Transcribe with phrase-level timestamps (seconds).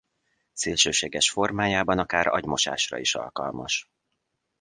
[0.53, 3.89] Szélsőséges formájában akár agymosásra is alkalmas.